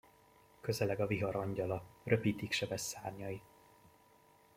[0.61, 3.41] Közeleg a vihar angyala, röpítik sebes szárnyai.